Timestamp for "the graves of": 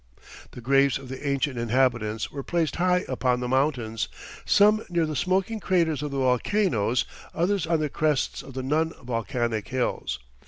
0.53-1.09